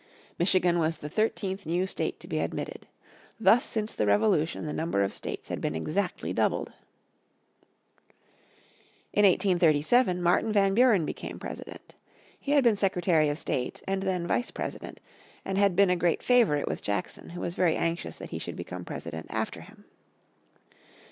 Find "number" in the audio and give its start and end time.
4.73-5.03